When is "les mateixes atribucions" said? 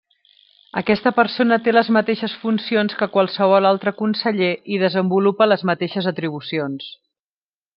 5.53-6.91